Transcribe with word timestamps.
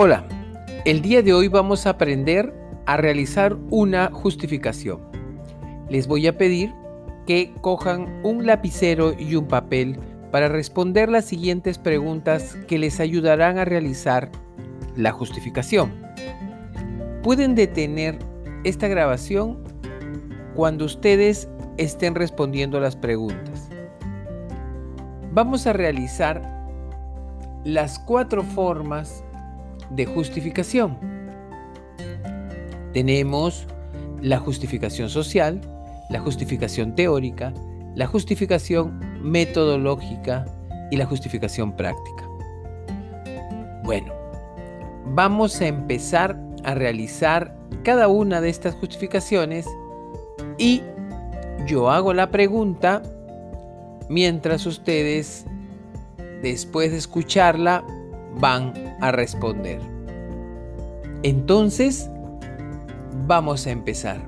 Hola, 0.00 0.22
el 0.84 1.02
día 1.02 1.22
de 1.22 1.32
hoy 1.32 1.48
vamos 1.48 1.84
a 1.84 1.90
aprender 1.90 2.54
a 2.86 2.96
realizar 2.98 3.56
una 3.68 4.12
justificación. 4.12 5.00
Les 5.88 6.06
voy 6.06 6.28
a 6.28 6.38
pedir 6.38 6.72
que 7.26 7.52
cojan 7.62 8.20
un 8.22 8.46
lapicero 8.46 9.12
y 9.18 9.34
un 9.34 9.48
papel 9.48 9.98
para 10.30 10.46
responder 10.46 11.08
las 11.08 11.24
siguientes 11.24 11.78
preguntas 11.78 12.56
que 12.68 12.78
les 12.78 13.00
ayudarán 13.00 13.58
a 13.58 13.64
realizar 13.64 14.30
la 14.94 15.10
justificación. 15.10 15.92
Pueden 17.24 17.56
detener 17.56 18.20
esta 18.62 18.86
grabación 18.86 19.58
cuando 20.54 20.84
ustedes 20.84 21.48
estén 21.76 22.14
respondiendo 22.14 22.78
las 22.78 22.94
preguntas. 22.94 23.68
Vamos 25.32 25.66
a 25.66 25.72
realizar 25.72 26.40
las 27.64 27.98
cuatro 27.98 28.44
formas 28.44 29.24
de 29.90 30.06
justificación. 30.06 30.98
Tenemos 32.92 33.66
la 34.20 34.38
justificación 34.38 35.08
social, 35.08 35.60
la 36.10 36.20
justificación 36.20 36.94
teórica, 36.94 37.52
la 37.94 38.06
justificación 38.06 38.98
metodológica 39.22 40.44
y 40.90 40.96
la 40.96 41.06
justificación 41.06 41.76
práctica. 41.76 42.28
Bueno, 43.84 44.12
vamos 45.06 45.60
a 45.60 45.66
empezar 45.66 46.38
a 46.64 46.74
realizar 46.74 47.56
cada 47.82 48.08
una 48.08 48.40
de 48.40 48.48
estas 48.48 48.74
justificaciones 48.74 49.66
y 50.58 50.82
yo 51.66 51.90
hago 51.90 52.14
la 52.14 52.30
pregunta 52.30 53.02
mientras 54.08 54.66
ustedes, 54.66 55.44
después 56.42 56.90
de 56.90 56.98
escucharla, 56.98 57.84
van 58.40 58.87
a 59.00 59.12
responder. 59.12 59.80
Entonces, 61.22 62.10
vamos 63.26 63.66
a 63.66 63.70
empezar. 63.70 64.20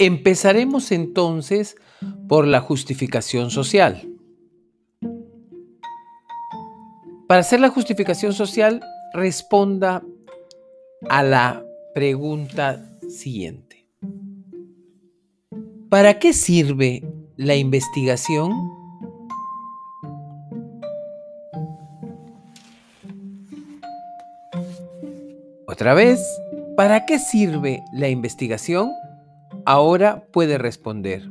Empezaremos 0.00 0.92
entonces 0.92 1.76
por 2.26 2.46
la 2.46 2.60
justificación 2.60 3.50
social. 3.50 4.08
Para 7.28 7.42
hacer 7.42 7.60
la 7.60 7.68
justificación 7.68 8.32
social, 8.32 8.80
responda 9.12 10.02
a 11.10 11.22
la 11.22 11.62
pregunta 11.94 12.82
siguiente. 13.10 13.86
¿Para 15.90 16.18
qué 16.18 16.32
sirve 16.32 17.04
la 17.36 17.56
investigación? 17.56 18.52
Otra 25.66 25.92
vez, 25.92 26.24
¿para 26.74 27.04
qué 27.04 27.18
sirve 27.18 27.82
la 27.92 28.08
investigación? 28.08 28.90
Ahora 29.72 30.24
puede 30.32 30.58
responder. 30.58 31.30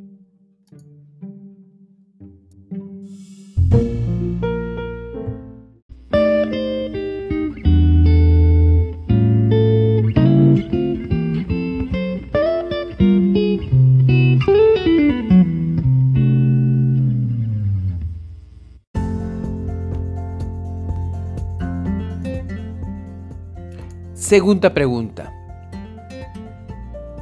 Segunda 24.14 24.74
pregunta. 24.74 25.39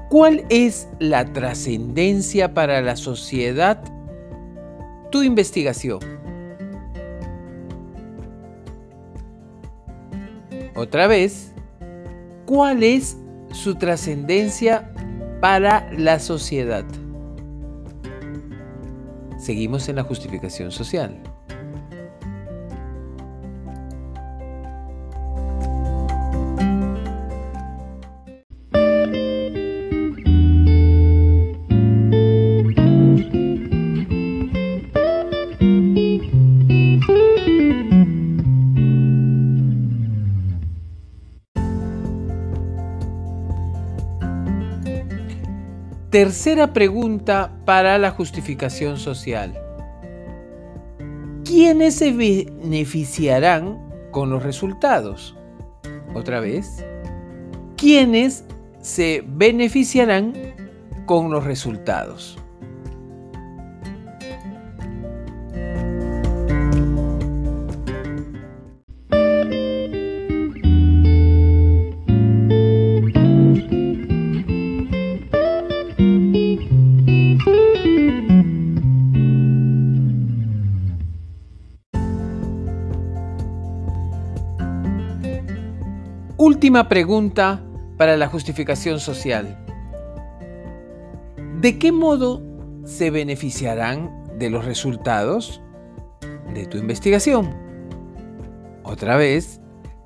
¿Cuál 0.09 0.45
es 0.50 0.88
la 1.00 1.25
trascendencia 1.34 2.53
para 2.53 2.81
la 2.81 2.95
sociedad? 2.95 3.84
Tu 5.12 5.23
investigación. 5.23 6.00
Otra 10.75 11.07
vez, 11.07 11.51
¿cuál 12.45 12.84
es 12.84 13.18
su 13.51 13.75
trascendencia 13.75 14.94
para 15.41 15.91
la 15.91 16.19
sociedad? 16.19 16.85
Seguimos 19.38 19.89
en 19.89 19.97
la 19.97 20.03
justificación 20.03 20.72
social. 20.72 21.22
Tercera 46.17 46.73
pregunta 46.73 47.51
para 47.63 48.00
la 48.00 48.09
justificación 48.09 48.97
social. 48.97 49.53
¿Quiénes 51.45 51.94
se 51.94 52.11
beneficiarán 52.11 53.78
con 54.09 54.31
los 54.31 54.41
resultados? 54.41 55.35
Otra 56.16 56.39
vez. 56.39 56.83
¿Quiénes 57.75 58.45
se 58.81 59.23
beneficiarán 59.27 60.33
con 61.06 61.29
los 61.29 61.44
resultados? 61.44 62.39
Última 86.39 86.87
pregunta 86.87 87.63
para 87.97 88.15
la 88.15 88.27
justificación 88.27 88.99
social. 88.99 89.57
¿De 91.59 91.79
qué 91.79 91.91
modo 91.91 92.43
se 92.85 93.09
beneficiarán 93.09 94.23
de 94.37 94.51
los 94.51 94.63
resultados 94.63 95.63
de 96.53 96.67
tu 96.67 96.77
investigación? 96.77 97.55
Otra 98.83 99.17
vez, 99.17 99.61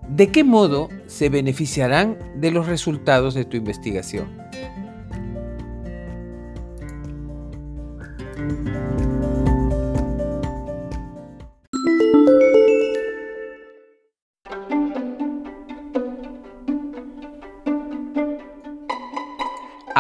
¿de 0.08 0.32
qué 0.32 0.46
modo 0.46 0.88
se 1.06 1.28
beneficiarán 1.28 2.18
de 2.38 2.52
los 2.52 2.66
resultados 2.66 3.34
de 3.34 3.44
tu 3.44 3.58
investigación? 3.58 4.30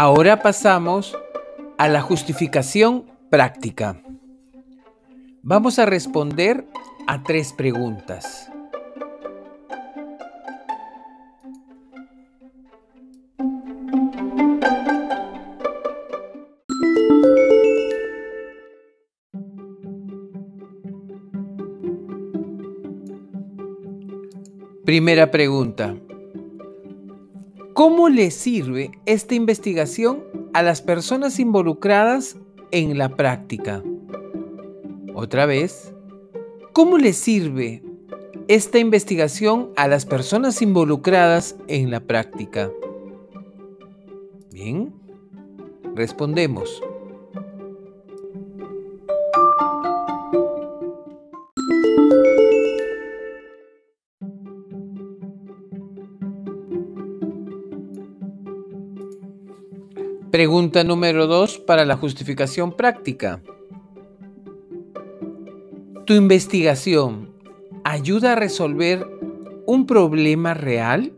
Ahora 0.03 0.41
pasamos 0.41 1.15
a 1.77 1.87
la 1.87 2.01
justificación 2.01 3.05
práctica. 3.29 4.01
Vamos 5.43 5.77
a 5.77 5.85
responder 5.85 6.65
a 7.05 7.21
tres 7.21 7.53
preguntas. 7.53 8.49
Primera 24.83 25.29
pregunta. 25.29 25.95
¿Cómo 27.81 28.09
le 28.09 28.29
sirve 28.29 28.91
esta 29.07 29.33
investigación 29.33 30.23
a 30.53 30.61
las 30.61 30.83
personas 30.83 31.39
involucradas 31.39 32.37
en 32.69 32.95
la 32.99 33.15
práctica. 33.15 33.81
Otra 35.15 35.47
vez, 35.47 35.91
¿cómo 36.73 36.99
le 36.99 37.13
sirve 37.13 37.81
esta 38.47 38.77
investigación 38.77 39.71
a 39.77 39.87
las 39.87 40.05
personas 40.05 40.61
involucradas 40.61 41.55
en 41.67 41.89
la 41.89 42.01
práctica? 42.01 42.71
Bien, 44.51 44.93
respondemos. 45.95 46.83
Pregunta 60.31 60.85
número 60.85 61.27
2 61.27 61.59
para 61.59 61.83
la 61.83 61.97
justificación 61.97 62.71
práctica. 62.71 63.41
¿Tu 66.05 66.13
investigación 66.13 67.33
ayuda 67.83 68.31
a 68.31 68.35
resolver 68.35 69.05
un 69.65 69.85
problema 69.85 70.53
real? 70.53 71.11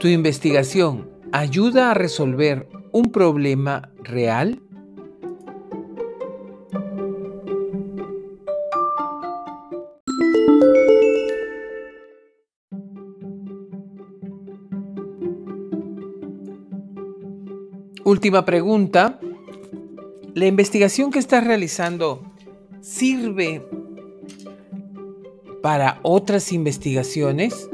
¿Tu 0.00 0.08
investigación 0.08 1.08
ayuda 1.30 1.92
a 1.92 1.94
resolver 1.94 2.68
un 2.90 3.12
problema 3.12 3.92
real? 4.02 4.60
Última 18.12 18.44
pregunta. 18.44 19.18
¿La 20.34 20.44
investigación 20.44 21.10
que 21.10 21.18
estás 21.18 21.46
realizando 21.46 22.22
sirve 22.82 23.66
para 25.62 25.98
otras 26.02 26.52
investigaciones? 26.52 27.70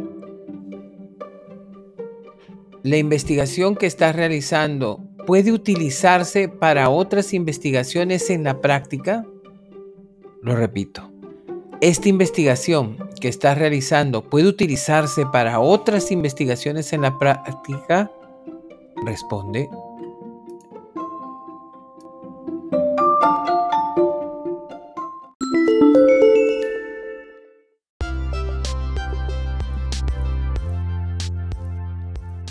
¿La 2.85 2.99
investigación 2.99 3.75
que 3.75 3.87
estás 3.87 4.14
realizando 4.14 5.00
puede 5.26 5.50
utilizarse 5.50 6.49
para 6.49 6.88
otras 6.88 7.35
investigaciones 7.35 8.31
en 8.31 8.44
la 8.44 8.61
práctica? 8.61 9.26
Lo 10.40 10.55
repito. 10.55 11.11
¿Esta 11.81 12.08
investigación 12.08 12.96
que 13.20 13.26
estás 13.26 13.58
realizando 13.58 14.23
puede 14.23 14.46
utilizarse 14.46 15.26
para 15.26 15.58
otras 15.58 16.12
investigaciones 16.12 16.93
en 16.93 17.02
la 17.02 17.19
práctica? 17.19 18.12
Responde 19.05 19.69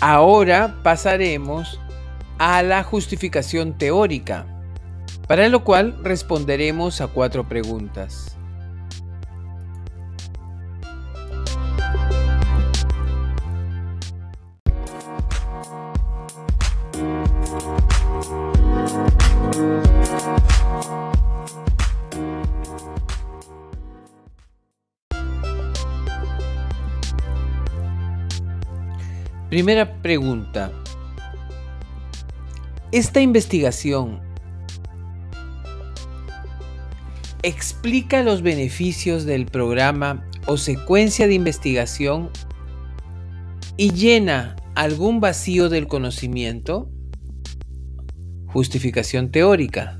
Ahora 0.00 0.76
pasaremos 0.84 1.80
a 2.38 2.62
la 2.62 2.84
justificación 2.84 3.76
teórica, 3.76 4.46
para 5.26 5.48
lo 5.48 5.64
cual 5.64 5.98
responderemos 6.04 7.00
a 7.00 7.08
cuatro 7.08 7.48
preguntas. 7.48 8.37
Primera 29.58 30.00
pregunta. 30.02 30.70
Esta 32.92 33.20
investigación 33.20 34.20
explica 37.42 38.22
los 38.22 38.42
beneficios 38.42 39.24
del 39.24 39.46
programa 39.46 40.24
o 40.46 40.58
secuencia 40.58 41.26
de 41.26 41.34
investigación 41.34 42.30
y 43.76 43.94
llena 43.94 44.54
algún 44.76 45.18
vacío 45.18 45.68
del 45.68 45.88
conocimiento? 45.88 46.88
Justificación 48.46 49.32
teórica. 49.32 49.98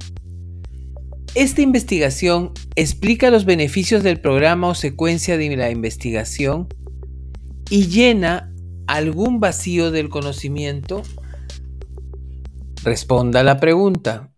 Esta 1.34 1.62
investigación 1.62 2.52
explica 2.76 3.28
los 3.32 3.44
beneficios 3.44 4.04
del 4.04 4.20
programa 4.20 4.68
o 4.68 4.76
secuencia 4.76 5.36
de 5.36 5.56
la 5.56 5.72
investigación 5.72 6.68
y 7.70 7.88
llena 7.88 8.52
algún 8.88 9.38
vacío 9.38 9.90
del 9.90 10.08
conocimiento? 10.08 11.02
Responda 12.82 13.42
la 13.42 13.60
pregunta. 13.60 14.30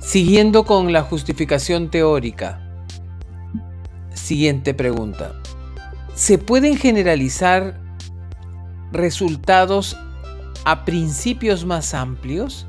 Siguiendo 0.00 0.64
con 0.64 0.92
la 0.92 1.02
justificación 1.02 1.90
teórica. 1.90 2.63
Siguiente 4.14 4.74
pregunta. 4.74 5.40
¿Se 6.14 6.38
pueden 6.38 6.76
generalizar 6.76 7.80
resultados 8.92 9.96
a 10.64 10.84
principios 10.84 11.66
más 11.66 11.92
amplios? 11.94 12.66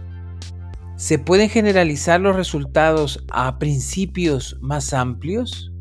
¿Se 0.98 1.20
pueden 1.20 1.50
generalizar 1.50 2.20
los 2.20 2.36
resultados 2.36 3.24
a 3.32 3.60
principios 3.60 4.58
más 4.62 4.94
amplios? 4.94 5.72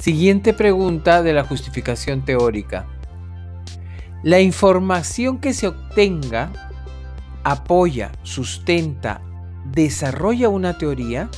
Siguiente 0.00 0.54
pregunta 0.54 1.22
de 1.22 1.34
la 1.34 1.44
justificación 1.44 2.24
teórica. 2.24 2.86
¿La 4.22 4.40
información 4.40 5.40
que 5.40 5.52
se 5.52 5.68
obtenga 5.68 6.50
apoya, 7.44 8.10
sustenta, 8.22 9.20
desarrolla 9.66 10.48
una 10.48 10.78
teoría? 10.78 11.28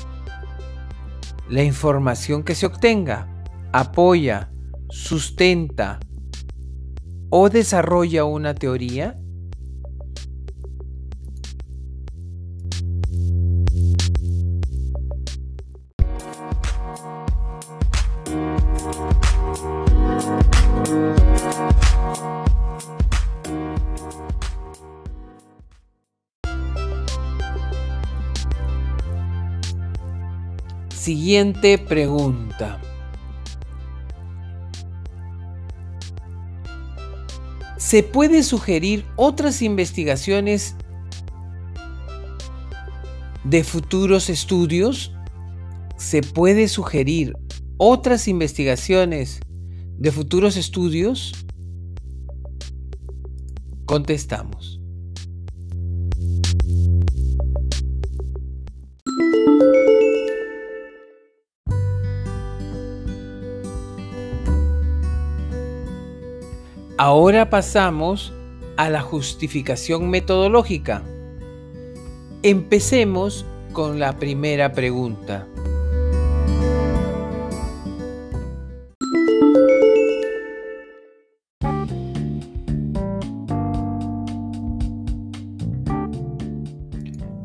¿La 1.48 1.64
información 1.64 2.44
que 2.44 2.54
se 2.54 2.66
obtenga 2.66 3.26
apoya, 3.72 4.52
sustenta 4.90 5.98
o 7.30 7.50
desarrolla 7.50 8.22
una 8.22 8.54
teoría? 8.54 9.18
Siguiente 31.02 31.78
pregunta. 31.78 32.80
¿Se 37.76 38.04
puede 38.04 38.44
sugerir 38.44 39.04
otras 39.16 39.62
investigaciones 39.62 40.76
de 43.42 43.64
futuros 43.64 44.30
estudios? 44.30 45.12
¿Se 45.96 46.22
puede 46.22 46.68
sugerir 46.68 47.32
otras 47.78 48.28
investigaciones 48.28 49.40
de 49.98 50.12
futuros 50.12 50.56
estudios? 50.56 51.32
Contestamos. 53.86 54.81
Ahora 67.04 67.50
pasamos 67.50 68.32
a 68.76 68.88
la 68.88 69.00
justificación 69.00 70.08
metodológica. 70.08 71.02
Empecemos 72.44 73.44
con 73.72 73.98
la 73.98 74.20
primera 74.20 74.70
pregunta. 74.70 75.48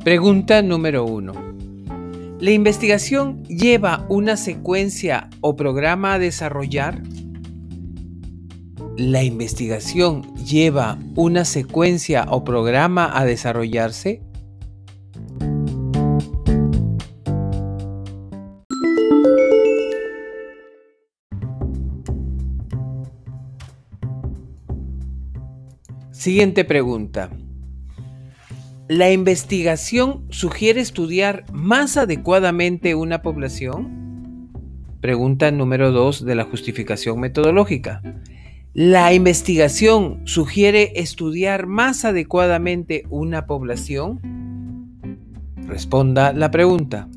Pregunta 0.04 0.62
número 0.62 1.04
1. 1.04 1.34
¿La 2.40 2.52
investigación 2.52 3.44
lleva 3.46 4.06
una 4.08 4.38
secuencia 4.38 5.32
o 5.42 5.56
programa 5.56 6.14
a 6.14 6.20
desarrollar? 6.20 7.02
¿La 8.98 9.24
investigación 9.24 10.24
lleva 10.38 10.98
una 11.14 11.46
secuencia 11.46 12.26
o 12.32 12.44
programa 12.44 13.16
a 13.16 13.26
desarrollarse? 13.26 14.24
Siguiente 26.10 26.66
pregunta. 26.66 27.30
¿La 28.88 29.12
investigación 29.12 30.26
sugiere 30.32 30.82
estudiar 30.82 31.46
más 31.54 31.98
adecuadamente 31.98 32.96
una 32.96 33.22
población? 33.22 34.50
Pregunta 35.02 35.52
número 35.52 35.92
2 35.92 36.26
de 36.26 36.34
la 36.34 36.46
justificación 36.46 37.20
metodológica. 37.20 38.02
¿La 38.80 39.12
investigación 39.12 40.22
sugiere 40.28 40.92
estudiar 40.98 41.66
más 41.66 42.06
adecuadamente 42.06 43.06
una 43.10 43.48
población? 43.48 44.20
Responda 45.66 46.32
la 46.32 46.52
pregunta. 46.52 47.10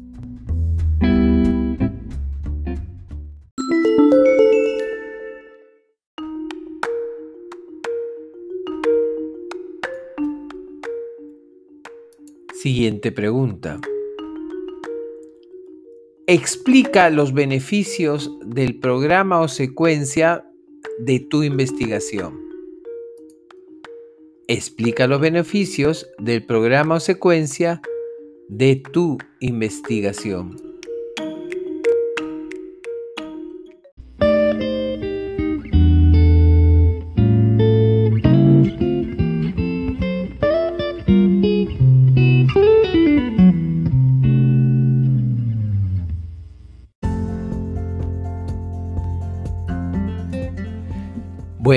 Siguiente 12.55 13.13
pregunta. 13.13 13.79
Explica 16.27 17.11
los 17.11 17.35
beneficios 17.35 18.31
del 18.47 18.79
programa 18.79 19.41
o 19.41 19.49
secuencia 19.49 20.47
de 21.01 21.21
tu 21.21 21.43
investigación. 21.43 22.39
Explica 24.49 25.07
los 25.07 25.21
beneficios 25.21 26.07
del 26.19 26.45
programa 26.45 26.97
o 26.97 27.01
secuencia 27.01 27.81
de 28.49 28.83
tu 28.93 29.17
investigación. 29.41 30.70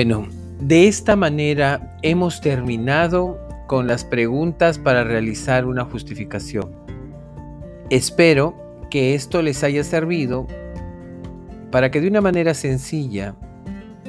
Bueno, 0.06 0.28
de 0.60 0.86
esta 0.86 1.16
manera 1.16 1.96
hemos 2.02 2.42
terminado 2.42 3.40
con 3.66 3.86
las 3.86 4.04
preguntas 4.04 4.78
para 4.78 5.02
realizar 5.02 5.64
una 5.64 5.86
justificación. 5.86 6.76
Espero 7.88 8.54
que 8.90 9.14
esto 9.14 9.40
les 9.40 9.64
haya 9.64 9.82
servido 9.82 10.46
para 11.70 11.90
que 11.90 12.02
de 12.02 12.08
una 12.08 12.20
manera 12.20 12.52
sencilla 12.52 13.34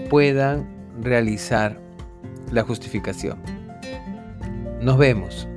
puedan 0.10 0.68
realizar 1.02 1.80
la 2.52 2.64
justificación. 2.64 3.38
Nos 4.82 4.98
vemos. 4.98 5.48